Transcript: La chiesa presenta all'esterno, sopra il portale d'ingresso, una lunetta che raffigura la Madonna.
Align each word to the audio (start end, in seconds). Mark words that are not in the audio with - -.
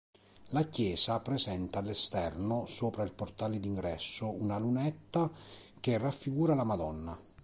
La 0.47 0.63
chiesa 0.63 1.19
presenta 1.19 1.77
all'esterno, 1.77 2.65
sopra 2.65 3.03
il 3.03 3.11
portale 3.11 3.59
d'ingresso, 3.59 4.31
una 4.31 4.57
lunetta 4.57 5.29
che 5.79 5.99
raffigura 5.99 6.55
la 6.55 6.63
Madonna. 6.63 7.15